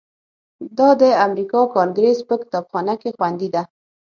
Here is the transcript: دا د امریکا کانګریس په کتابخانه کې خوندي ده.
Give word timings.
دا 0.77 0.89
د 1.01 1.03
امریکا 1.25 1.61
کانګریس 1.75 2.19
په 2.27 2.35
کتابخانه 2.41 2.93
کې 3.01 3.09
خوندي 3.17 3.49
ده. 3.55 3.63